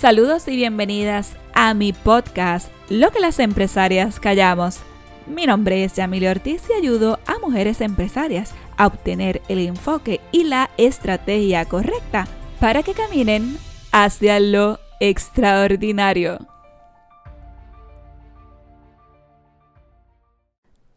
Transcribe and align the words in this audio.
Saludos 0.00 0.48
y 0.48 0.56
bienvenidas 0.56 1.36
a 1.52 1.74
mi 1.74 1.92
podcast, 1.92 2.72
Lo 2.88 3.10
que 3.10 3.20
las 3.20 3.38
empresarias 3.38 4.18
callamos. 4.18 4.80
Mi 5.26 5.44
nombre 5.44 5.84
es 5.84 5.92
Yamile 5.92 6.30
Ortiz 6.30 6.62
y 6.70 6.72
ayudo 6.72 7.18
a 7.26 7.38
mujeres 7.38 7.82
empresarias 7.82 8.54
a 8.78 8.86
obtener 8.86 9.42
el 9.50 9.58
enfoque 9.58 10.22
y 10.32 10.44
la 10.44 10.70
estrategia 10.78 11.66
correcta 11.66 12.26
para 12.60 12.82
que 12.82 12.94
caminen 12.94 13.58
hacia 13.92 14.40
lo 14.40 14.78
extraordinario. 15.00 16.38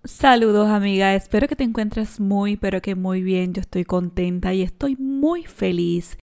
Saludos 0.06 0.70
amiga, 0.70 1.14
espero 1.14 1.50
que 1.50 1.58
te 1.58 1.66
encuentres 1.66 2.22
muy 2.22 2.56
pero 2.56 2.82
que 2.82 2.96
muy 2.96 3.22
bien. 3.22 3.54
Yo 3.54 3.60
estoy 3.60 3.84
contenta 3.84 4.54
y 4.54 4.62
estoy 4.62 4.96
muy 4.96 5.44
feliz. 5.44 6.18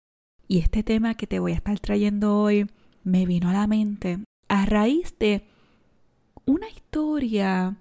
Y 0.49 0.59
este 0.59 0.83
tema 0.83 1.15
que 1.15 1.27
te 1.27 1.39
voy 1.39 1.53
a 1.53 1.57
estar 1.57 1.79
trayendo 1.81 2.39
hoy 2.39 2.67
me 3.03 3.27
vino 3.27 3.49
a 3.49 3.53
la 3.53 3.67
mente 3.67 4.21
a 4.49 4.67
raíz 4.67 5.15
de 5.19 5.45
una 6.45 6.69
historia 6.69 7.77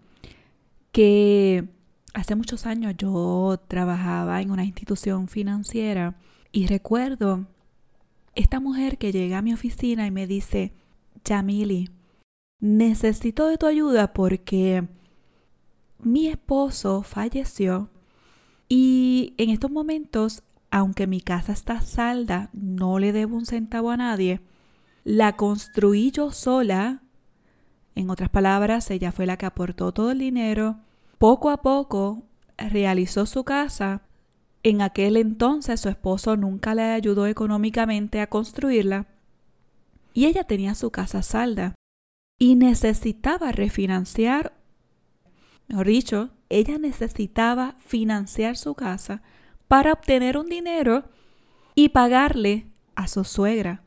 que 0.92 1.68
hace 2.14 2.36
muchos 2.36 2.66
años 2.66 2.96
yo 2.98 3.59
trabajaba 3.68 4.42
en 4.42 4.50
una 4.50 4.66
institución 4.66 5.28
financiera 5.28 6.16
y 6.52 6.68
recuerdo 6.68 7.46
esta 8.34 8.59
mujer 8.59 8.98
que 8.98 9.12
llega 9.12 9.38
a 9.38 9.42
mi 9.42 9.54
oficina 9.54 10.08
y 10.08 10.12
me 10.12 10.26
dice, 10.26 10.73
Jamili, 11.28 11.90
necesito 12.59 13.48
de 13.48 13.58
tu 13.58 13.68
ayuda 13.68 14.14
porque 14.14 14.88
mi 16.00 16.28
esposo 16.28 17.04
falleció 17.04 17.90
y 18.68 19.34
en 19.38 19.50
estos 19.52 19.70
momentos, 19.70 20.44
aunque 20.76 21.08
mi 21.08 21.22
casa 21.22 21.54
está 21.54 21.80
salda, 21.80 22.50
no 22.52 23.00
le 23.00 23.14
debo 23.14 23.38
un 23.38 23.46
centavo 23.46 23.92
a 23.92 23.96
nadie, 23.96 24.42
la 25.06 25.38
construí 25.38 26.12
yo 26.12 26.34
sola. 26.34 27.02
En 27.96 28.10
otras 28.10 28.28
palabras, 28.28 28.92
ella 28.92 29.14
fue 29.14 29.26
la 29.26 29.38
que 29.38 29.45
aportó 29.45 29.94
todo 29.94 30.12
el 30.12 30.20
dinero. 30.20 30.82
Poco 31.17 31.50
a 31.50 31.62
poco 31.62 32.23
realizó 32.58 33.26
su 33.26 33.45
casa. 33.45 34.02
En 34.64 34.82
aquel 34.82 35.16
entonces 35.16 35.80
su 35.80 35.88
esposo 35.88 36.36
nunca 36.36 36.76
le 36.76 36.82
ayudó 36.82 37.26
económicamente 37.26 38.20
a 38.20 38.28
construirla. 38.28 39.08
Y 40.14 40.26
ella 40.26 40.44
tenía 40.44 40.76
su 40.76 40.92
casa 40.92 41.22
salda 41.22 41.73
y 42.38 42.56
necesitaba 42.56 43.54
refinanciar 43.54 44.52
Mejor 45.67 45.88
dicho, 45.88 46.30
ella 46.50 46.78
necesitaba 46.78 47.76
financiar 47.80 48.58
su 48.58 48.76
casa 48.76 49.23
para 49.67 49.94
obtener 49.94 50.38
un 50.38 50.47
dinero 50.47 51.05
y 51.75 51.89
pagarle 51.89 52.67
a 52.95 53.08
su 53.08 53.23
suegra 53.23 53.83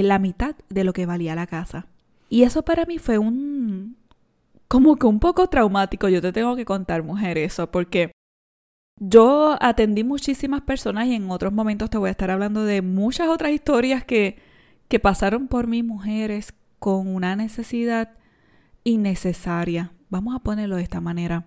la 0.00 0.18
mitad 0.18 0.56
de 0.70 0.84
lo 0.84 0.94
que 0.94 1.04
valía 1.04 1.34
la 1.34 1.46
casa. 1.46 1.86
Y 2.30 2.44
eso 2.44 2.62
para 2.62 2.86
mí 2.86 2.98
fue 2.98 3.18
un... 3.18 3.96
como 4.68 4.96
que 4.96 5.06
un 5.06 5.20
poco 5.20 5.48
traumático. 5.48 6.08
Yo 6.08 6.22
te 6.22 6.32
tengo 6.32 6.56
que 6.56 6.64
contar, 6.64 7.02
mujer, 7.02 7.36
eso, 7.36 7.70
porque 7.70 8.12
yo 8.98 9.58
atendí 9.60 10.02
muchísimas 10.02 10.62
personas 10.62 11.08
y 11.08 11.14
en 11.14 11.30
otros 11.30 11.52
momentos 11.52 11.90
te 11.90 11.98
voy 11.98 12.08
a 12.08 12.12
estar 12.12 12.30
hablando 12.30 12.64
de 12.64 12.80
muchas 12.80 13.28
otras 13.28 13.52
historias 13.52 14.04
que, 14.04 14.38
que 14.88 14.98
pasaron 14.98 15.48
por 15.48 15.66
mí, 15.66 15.82
mujeres 15.82 16.54
con 16.78 17.06
una 17.06 17.36
necesidad 17.36 18.14
innecesaria, 18.84 19.92
Vamos 20.08 20.36
a 20.36 20.40
ponerlo 20.40 20.76
de 20.76 20.82
esta 20.82 21.00
manera. 21.00 21.46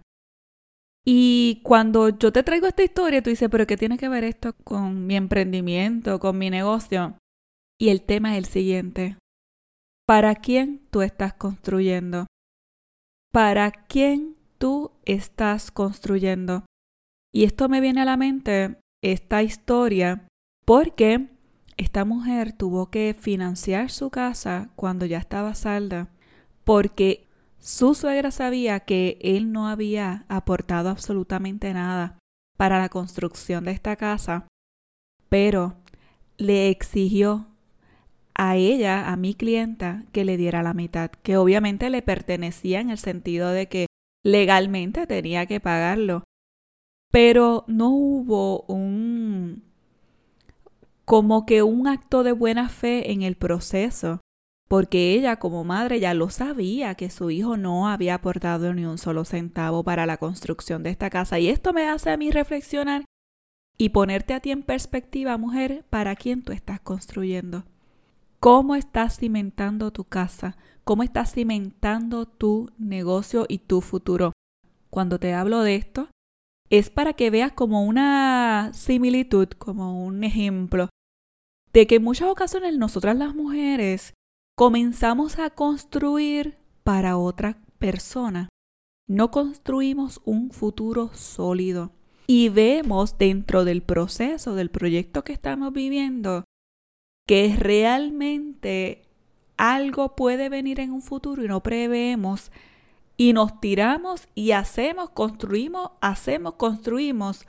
Y 1.08 1.62
cuando 1.64 2.10
yo 2.10 2.32
te 2.32 2.42
traigo 2.42 2.66
esta 2.66 2.84
historia, 2.84 3.22
tú 3.22 3.30
dices, 3.30 3.48
pero 3.52 3.68
¿qué 3.68 3.78
tiene 3.78 3.98
que 3.98 4.10
ver 4.10 4.24
esto 4.24 4.54
con 4.64 5.06
mi 5.06 5.16
emprendimiento, 5.16 6.20
con 6.20 6.38
mi 6.38 6.50
negocio? 6.50 7.18
Y 7.80 7.90
el 7.90 8.02
tema 8.02 8.32
es 8.32 8.40
el 8.40 8.46
siguiente. 8.46 9.18
¿Para 10.08 10.36
quién 10.36 10.82
tú 10.90 11.04
estás 11.04 11.34
construyendo? 11.34 12.26
¿Para 13.32 13.72
quién 13.72 14.36
tú 14.58 14.92
estás 15.06 15.70
construyendo? 15.70 16.66
Y 17.32 17.44
esto 17.44 17.70
me 17.70 17.82
viene 17.82 18.02
a 18.02 18.06
la 18.06 18.18
mente, 18.18 18.78
esta 19.04 19.44
historia, 19.44 20.28
porque 20.66 21.28
esta 21.78 22.06
mujer 22.06 22.54
tuvo 22.54 22.90
que 22.90 23.16
financiar 23.20 23.92
su 23.92 24.10
casa 24.10 24.72
cuando 24.76 25.06
ya 25.06 25.18
estaba 25.18 25.54
salda, 25.54 26.10
porque 26.64 27.25
su 27.66 27.96
suegra 27.96 28.30
sabía 28.30 28.82
que 28.82 29.18
él 29.22 29.52
no 29.52 29.68
había 29.68 30.24
aportado 30.30 30.90
absolutamente 30.90 31.74
nada 31.74 32.20
para 32.58 32.78
la 32.78 32.90
construcción 32.90 33.64
de 33.64 33.72
esta 33.72 33.96
casa, 33.96 34.48
pero 35.30 35.74
le 36.38 36.70
exigió 36.70 37.48
a 38.36 38.56
ella, 38.56 39.12
a 39.12 39.18
mi 39.18 39.34
clienta, 39.34 40.06
que 40.12 40.26
le 40.26 40.38
diera 40.38 40.62
la 40.62 40.76
mitad, 40.76 41.10
que 41.10 41.38
obviamente 41.38 41.90
le 41.90 42.04
pertenecía 42.04 42.82
en 42.82 42.92
el 42.92 43.00
sentido 43.00 43.50
de 43.50 43.68
que 43.68 43.88
legalmente 44.24 45.08
tenía 45.08 45.48
que 45.48 45.60
pagarlo. 45.60 46.24
Pero 47.12 47.66
no 47.66 47.90
hubo 47.90 48.62
un 48.68 49.64
como 51.04 51.48
que 51.48 51.64
un 51.64 51.88
acto 51.88 52.22
de 52.22 52.32
buena 52.32 52.70
fe 52.70 53.12
en 53.12 53.24
el 53.24 53.36
proceso 53.36 54.22
porque 54.68 55.14
ella 55.14 55.38
como 55.38 55.64
madre 55.64 56.00
ya 56.00 56.14
lo 56.14 56.30
sabía 56.30 56.96
que 56.96 57.10
su 57.10 57.30
hijo 57.30 57.56
no 57.58 57.88
había 57.88 58.16
aportado 58.16 58.74
ni 58.74 58.86
un 58.86 58.98
solo 58.98 59.24
centavo 59.26 59.84
para 59.84 60.06
la 60.06 60.18
construcción 60.18 60.84
de 60.84 60.90
esta 60.90 61.10
casa. 61.10 61.40
Y 61.40 61.50
esto 61.50 61.72
me 61.72 61.88
hace 61.88 62.10
a 62.10 62.18
mí 62.18 62.32
reflexionar 62.32 63.06
y 63.78 63.90
ponerte 63.90 64.34
a 64.34 64.40
ti 64.40 64.52
en 64.52 64.64
perspectiva, 64.64 65.38
mujer, 65.38 65.86
para 65.90 66.16
quién 66.16 66.44
tú 66.44 66.52
estás 66.52 66.80
construyendo. 66.80 67.66
¿Cómo 68.40 68.76
estás 68.76 69.18
cimentando 69.18 69.92
tu 69.92 70.04
casa? 70.06 70.58
¿Cómo 70.84 71.04
estás 71.04 71.34
cimentando 71.34 72.26
tu 72.26 72.72
negocio 72.78 73.46
y 73.48 73.60
tu 73.60 73.82
futuro? 73.82 74.34
Cuando 74.90 75.20
te 75.20 75.34
hablo 75.34 75.62
de 75.62 75.76
esto, 75.76 76.10
es 76.70 76.90
para 76.90 77.14
que 77.14 77.30
veas 77.30 77.52
como 77.52 77.84
una 77.84 78.72
similitud, 78.74 79.50
como 79.50 80.04
un 80.06 80.24
ejemplo, 80.24 80.90
de 81.74 81.88
que 81.88 81.96
en 81.96 82.04
muchas 82.04 82.30
ocasiones 82.30 82.78
nosotras 82.78 83.18
las 83.18 83.36
mujeres 83.36 84.14
comenzamos 84.56 85.38
a 85.38 85.50
construir 85.50 86.58
para 86.84 87.18
otra 87.18 87.58
persona. 87.78 88.50
No 89.08 89.30
construimos 89.30 90.22
un 90.26 90.52
futuro 90.52 91.12
sólido. 91.14 91.92
Y 92.28 92.50
vemos 92.50 93.20
dentro 93.20 93.66
del 93.66 93.84
proceso, 93.84 94.56
del 94.56 94.72
proyecto 94.72 95.24
que 95.24 95.34
estamos 95.34 95.72
viviendo, 95.74 96.44
que 97.28 97.56
realmente 97.56 99.04
algo 99.58 100.16
puede 100.16 100.50
venir 100.50 100.80
en 100.80 100.92
un 100.92 101.04
futuro 101.04 101.44
y 101.44 101.48
no 101.48 101.62
prevemos 101.62 102.52
y 103.16 103.34
nos 103.34 103.62
tiramos 103.62 104.28
y 104.34 104.52
hacemos, 104.52 105.12
construimos, 105.12 105.92
hacemos, 106.02 106.56
construimos 106.56 107.46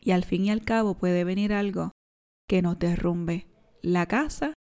y 0.00 0.12
al 0.12 0.24
fin 0.24 0.46
y 0.46 0.50
al 0.50 0.64
cabo 0.64 0.94
puede 0.94 1.24
venir 1.24 1.52
algo 1.52 1.92
que 2.48 2.62
nos 2.62 2.78
derrumbe 2.78 3.46
la 3.82 4.06
casa 4.06 4.54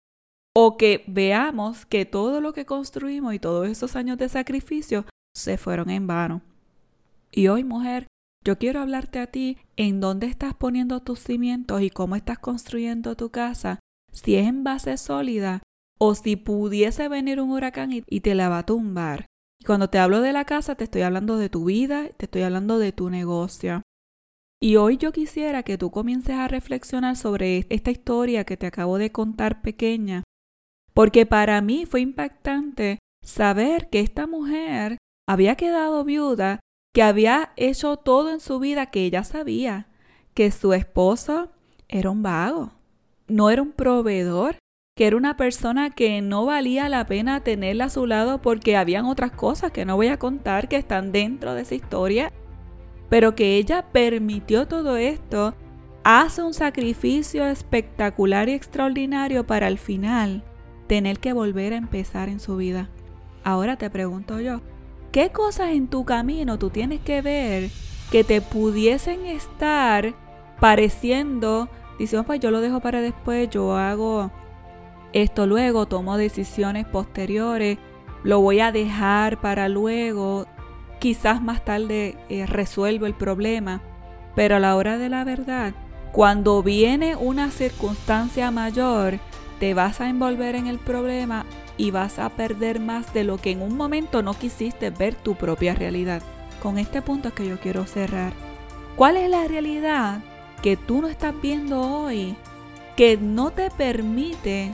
o 0.59 0.75
que 0.75 1.03
veamos 1.06 1.85
que 1.85 2.06
todo 2.06 2.41
lo 2.41 2.51
que 2.51 2.66
construimos 2.66 3.31
y 3.35 3.38
todos 3.38 3.68
esos 3.68 3.95
años 3.95 4.18
de 4.18 4.28
sacrificio 4.28 5.06
se 5.35 5.56
fueron 5.56 5.91
en 5.91 6.07
vano. 6.07 6.41
Y 7.31 7.47
hoy, 7.47 7.63
mujer, 7.63 8.07
yo 8.44 8.57
quiero 8.57 8.79
hablarte 8.79 9.19
a 9.19 9.28
ti 9.28 9.59
en 9.75 10.00
dónde 10.00 10.25
estás 10.25 10.56
poniendo 10.56 11.00
tus 11.00 11.19
cimientos 11.19 11.84
y 11.84 11.91
cómo 11.91 12.16
estás 12.16 12.40
construyendo 12.40 13.16
tu 13.16 13.29
casa, 13.29 13.78
si 14.12 14.35
es 14.35 14.47
en 14.47 14.63
base 14.63 14.97
sólida 14.97 15.62
o 16.00 16.16
si 16.16 16.35
pudiese 16.38 17.07
venir 17.07 17.40
un 17.40 17.51
huracán 17.51 17.91
y, 17.91 18.01
te 18.22 18.34
la 18.34 18.50
va 18.50 18.57
a 18.57 18.66
tumbar. 18.66 19.28
Y 19.59 19.66
cuando 19.66 19.91
te 19.91 20.00
hablo 20.00 20.22
de 20.22 20.34
la 20.34 20.46
casa, 20.46 20.73
te 20.73 20.85
estoy 20.85 21.03
hablando 21.03 21.38
de 21.38 21.50
tu 21.50 21.66
vida, 21.66 22.09
te 22.17 22.25
estoy 22.25 22.41
hablando 22.41 22.79
de 22.79 22.91
tu 22.91 23.12
negocio. 23.12 23.84
Y 24.59 24.78
hoy 24.78 24.97
yo 24.97 25.12
quisiera 25.12 25.62
que 25.62 25.78
tú 25.78 25.91
comiences 25.91 26.34
a 26.34 26.47
reflexionar 26.47 27.16
sobre 27.16 27.67
esta 27.69 27.91
historia 27.91 28.44
que 28.44 28.57
te 28.57 28.66
acabo 28.66 28.97
de 28.97 29.12
contar 29.12 29.62
pequeña 29.62 30.23
porque 30.97 31.28
para 31.28 31.61
mí 31.61 31.85
fue 31.85 32.02
impactante 32.02 32.97
saber 33.23 33.88
que 33.88 33.99
esta 33.99 34.26
mujer 34.26 34.97
había 35.29 35.53
quedado 35.53 36.03
viuda, 36.03 36.59
que 36.91 37.03
había 37.03 37.53
hecho 37.55 37.97
todo 37.97 38.32
en 38.32 38.40
su 38.40 38.58
vida 38.58 38.88
que 38.88 39.03
ella 39.03 39.23
sabía, 39.23 39.85
que 40.34 40.49
su 40.49 40.73
esposo 40.73 41.52
era 41.88 42.09
un 42.09 42.23
vago, 42.23 42.72
no 43.28 43.52
era 43.52 43.61
un 43.61 43.73
proveedor, 43.73 44.58
que 44.97 45.05
era 45.05 45.17
una 45.17 45.38
persona 45.38 45.91
que 45.91 46.20
no 46.23 46.46
valía 46.46 46.90
la 46.90 47.05
pena 47.05 47.44
tenerla 47.44 47.85
a 47.85 47.90
su 47.91 48.08
lado 48.08 48.41
porque 48.41 48.76
habían 48.76 49.05
otras 49.05 49.34
cosas 49.34 49.72
que 49.72 49.85
no 49.85 49.97
voy 49.97 50.08
a 50.08 50.17
contar 50.17 50.67
que 50.67 50.78
están 50.78 51.11
dentro 51.11 51.53
de 51.53 51.61
esa 51.61 51.76
historia, 51.76 52.34
pero 53.08 53.35
que 53.35 53.58
ella 53.58 53.85
permitió 53.91 54.67
todo 54.67 54.97
esto, 54.97 55.53
hace 56.03 56.41
un 56.41 56.55
sacrificio 56.55 57.46
espectacular 57.46 58.49
y 58.49 58.53
extraordinario 58.53 59.46
para 59.46 59.67
el 59.67 59.78
final 59.78 60.44
tener 60.87 61.19
que 61.19 61.34
volver 61.34 61.73
a 61.73 61.78
empezar 61.78 62.29
en 62.29 62.39
su 62.39 62.57
vida. 62.57 62.89
Ahora 63.43 63.78
te 63.78 63.89
pregunto 63.89 64.39
yo, 64.39 64.61
¿qué 65.11 65.29
cosas 65.29 65.72
en 65.72 65.87
tu 65.87 66.05
camino 66.05 66.57
tú 66.57 66.69
tienes 66.69 67.01
que 67.01 67.22
ver 67.22 67.69
que 68.11 68.23
te 68.23 68.41
pudiesen 68.41 69.25
estar 69.25 70.13
pareciendo, 70.59 71.69
diciendo, 71.99 72.25
pues 72.25 72.39
yo 72.39 72.51
lo 72.51 72.61
dejo 72.61 72.79
para 72.79 73.01
después, 73.01 73.49
yo 73.49 73.75
hago 73.75 74.31
esto 75.13 75.45
luego, 75.45 75.87
tomo 75.87 76.17
decisiones 76.17 76.85
posteriores, 76.85 77.78
lo 78.23 78.39
voy 78.41 78.59
a 78.59 78.72
dejar 78.72 79.39
para 79.39 79.69
luego, 79.69 80.47
quizás 80.99 81.41
más 81.41 81.63
tarde 81.63 82.17
eh, 82.29 82.45
resuelvo 82.45 83.05
el 83.05 83.13
problema, 83.13 83.81
pero 84.35 84.55
a 84.55 84.59
la 84.59 84.75
hora 84.75 84.97
de 84.97 85.09
la 85.09 85.23
verdad, 85.23 85.73
cuando 86.11 86.63
viene 86.63 87.16
una 87.16 87.51
circunstancia 87.51 88.51
mayor, 88.51 89.19
te 89.59 89.74
vas 89.74 90.02
a 90.02 90.09
envolver 90.09 90.56
en 90.56 90.68
el 90.68 90.80
problema 90.80 91.46
y 91.78 91.92
vas 91.92 92.20
a 92.20 92.30
perder 92.30 92.80
más 92.80 93.14
de 93.14 93.24
lo 93.24 93.38
que 93.38 93.52
en 93.52 93.62
un 93.62 93.78
momento 93.78 94.22
no 94.22 94.34
quisiste 94.34 94.90
ver 94.90 95.16
tu 95.16 95.36
propia 95.36 95.74
realidad. 95.76 96.22
Con 96.62 96.78
este 96.78 97.02
punto 97.02 97.30
es 97.30 97.34
que 97.34 97.48
yo 97.48 97.59
quiero 97.59 97.86
cerrar. 97.86 98.34
¿Cuál 98.96 99.18
es 99.18 99.30
la 99.30 99.48
realidad 99.48 100.22
que 100.62 100.76
tú 100.76 101.02
no 101.02 101.08
estás 101.08 101.34
viendo 101.42 101.82
hoy 101.82 102.36
que 102.96 103.18
no 103.18 103.52
te 103.52 103.70
permite 103.70 104.72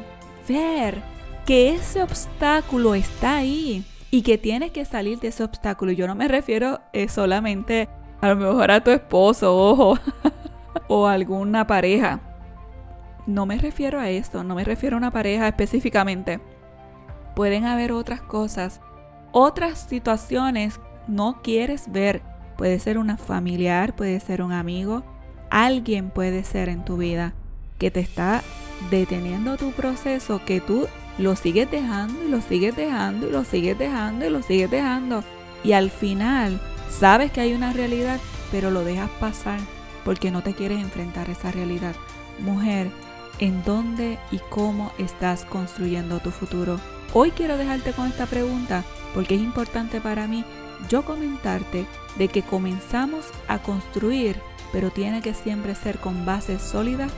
ver 0.48 1.02
que 1.46 1.74
ese 1.74 2.02
obstáculo 2.02 2.96
está 2.96 3.38
ahí 3.38 3.84
y 4.12 4.22
que 4.22 4.38
tienes 4.38 4.72
que 4.72 4.86
salir 4.86 5.20
de 5.20 5.28
ese 5.28 5.44
obstáculo? 5.44 5.92
Yo 5.92 6.08
no 6.08 6.16
me 6.16 6.30
refiero 6.30 6.80
eh, 6.94 7.10
solamente 7.10 7.90
a 8.22 8.30
lo 8.30 8.38
mejor 8.38 8.72
a 8.72 8.82
tu 8.82 8.92
esposo 8.92 9.54
ojo, 9.54 10.00
o 10.88 11.08
alguna 11.08 11.68
pareja. 11.68 12.22
No 13.26 13.46
me 13.46 13.58
refiero 13.58 14.00
a 14.00 14.10
esto, 14.10 14.44
no 14.44 14.56
me 14.56 14.64
refiero 14.64 14.96
a 14.96 15.00
una 15.00 15.12
pareja 15.12 15.48
específicamente. 15.48 16.40
Pueden 17.36 17.66
haber 17.66 17.92
otras 17.92 18.22
cosas, 18.22 18.82
otras 19.32 19.80
situaciones 19.80 20.80
no 21.08 21.42
quieres 21.42 21.92
ver. 21.92 22.22
Puede 22.58 22.80
ser 22.80 22.98
una 22.98 23.18
familiar, 23.18 23.96
puede 23.96 24.20
ser 24.20 24.42
un 24.42 24.52
amigo, 24.52 25.04
alguien 25.50 26.10
puede 26.10 26.44
ser 26.44 26.70
en 26.70 26.86
tu 26.86 26.98
vida 26.98 27.34
que 27.80 27.92
te 27.92 28.00
está 28.00 28.44
deteniendo 28.92 29.58
tu 29.58 29.72
proceso, 29.72 30.42
que 30.46 30.62
tú 30.62 30.88
lo 31.18 31.36
sigues 31.36 31.70
dejando 31.70 32.24
y 32.24 32.30
lo 32.30 32.42
sigues 32.42 32.76
dejando 32.76 33.28
y 33.28 33.32
lo 33.32 33.44
sigues 33.44 33.78
dejando 33.78 34.26
y 34.26 34.30
lo 34.30 34.42
sigues 34.42 34.70
dejando. 34.70 35.24
Y 35.64 35.74
al 35.74 35.90
final 35.90 36.60
sabes 36.90 37.32
que 37.32 37.42
hay 37.42 37.54
una 37.54 37.74
realidad, 37.74 38.20
pero 38.52 38.70
lo 38.70 38.84
dejas 38.84 39.10
pasar 39.20 39.60
porque 40.04 40.32
no 40.32 40.44
te 40.44 40.54
quieres 40.54 40.82
enfrentar 40.82 41.30
a 41.30 41.32
esa 41.32 41.52
realidad. 41.52 41.96
Mujer, 42.40 42.90
¿en 43.40 43.64
dónde 43.64 44.20
y 44.32 44.40
cómo 44.50 44.92
estás 44.98 45.46
construyendo 45.46 46.20
tu 46.20 46.32
futuro? 46.32 46.80
Hoy 47.14 47.32
quiero 47.32 47.58
dejarte 47.58 47.94
con 47.94 48.08
esta 48.08 48.26
pregunta 48.26 48.84
porque 49.14 49.36
es 49.36 49.42
importante 49.42 50.02
para 50.02 50.28
mí 50.28 50.44
yo 50.90 51.04
comentarte 51.04 51.86
de 52.18 52.28
que 52.28 52.42
comenzamos 52.42 53.26
a 53.48 53.60
construir 53.60 54.36
pero 54.74 54.90
tiene 54.90 55.22
que 55.22 55.34
siempre 55.36 55.76
ser 55.76 56.00
con 56.00 56.26
bases 56.26 56.60
sólidas, 56.62 57.14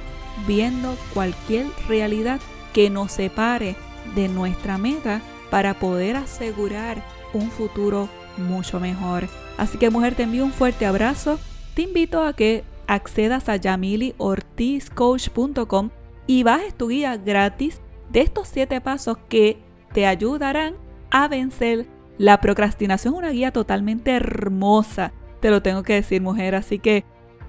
viendo 0.46 0.96
cualquier 1.14 1.66
realidad 1.88 2.40
que 2.74 2.92
nos 2.92 3.14
separe 3.14 3.78
de 4.14 4.28
nuestra 4.28 4.78
meta 4.78 5.22
para 5.50 5.80
poder 5.80 6.18
asegurar 6.18 7.02
un 7.34 7.50
futuro 7.50 8.10
mucho 8.38 8.82
mejor. 8.82 9.30
Así 9.58 9.78
que 9.78 9.90
mujer, 9.90 10.16
te 10.16 10.24
envío 10.24 10.44
un 10.44 10.52
fuerte 10.52 10.86
abrazo. 10.86 11.40
Te 11.74 11.84
invito 11.84 12.22
a 12.22 12.34
que 12.34 12.66
accedas 12.88 13.48
a 13.48 13.56
yamiliortizcoach.com 13.56 15.92
y 16.28 16.44
bajes 16.44 16.76
tu 16.76 16.90
guía 16.90 17.18
gratis 17.18 17.82
de 18.12 18.22
estos 18.22 18.48
7 18.50 18.82
pasos 18.82 19.18
que 19.30 19.58
te 19.94 20.06
ayudarán 20.06 20.76
a 21.12 21.28
vencer 21.28 21.88
la 22.18 22.42
procrastinación. 22.42 23.14
Una 23.14 23.30
guía 23.30 23.52
totalmente 23.52 24.12
hermosa, 24.12 25.12
te 25.40 25.50
lo 25.50 25.62
tengo 25.62 25.84
que 25.84 25.94
decir 25.94 26.22
mujer, 26.22 26.56
así 26.56 26.80
que 26.80 27.06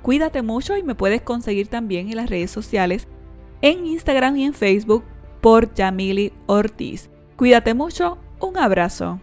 Cuídate 0.06 0.42
mucho 0.42 0.76
y 0.76 0.84
me 0.84 0.94
puedes 0.94 1.20
conseguir 1.20 1.66
también 1.66 2.08
en 2.08 2.14
las 2.14 2.30
redes 2.30 2.52
sociales, 2.52 3.08
en 3.60 3.86
Instagram 3.86 4.36
y 4.36 4.44
en 4.44 4.54
Facebook 4.54 5.02
por 5.40 5.74
Yamili 5.74 6.32
Ortiz. 6.46 7.10
Cuídate 7.34 7.74
mucho, 7.74 8.16
un 8.38 8.56
abrazo. 8.56 9.20